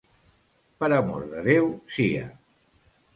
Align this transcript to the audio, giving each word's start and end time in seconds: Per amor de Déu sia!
Per 0.79 0.87
amor 0.95 1.27
de 1.33 1.43
Déu 1.47 1.69
sia! 1.99 2.25